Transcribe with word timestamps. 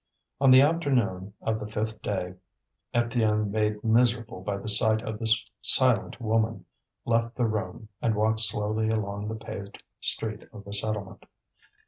On 0.39 0.49
the 0.49 0.61
afternoon 0.63 1.33
of 1.43 1.59
the 1.59 1.67
fifth 1.67 2.01
day, 2.01 2.33
Étienne, 2.91 3.51
made 3.51 3.83
miserable 3.83 4.41
by 4.41 4.57
the 4.57 4.67
sight 4.67 5.03
of 5.03 5.19
this 5.19 5.47
silent 5.61 6.19
woman, 6.19 6.65
left 7.05 7.35
the 7.35 7.45
room, 7.45 7.87
and 8.01 8.15
walked 8.15 8.39
slowly 8.39 8.89
along 8.89 9.27
the 9.27 9.35
paved 9.35 9.83
street 9.99 10.47
of 10.51 10.63
the 10.65 10.73
settlement. 10.73 11.27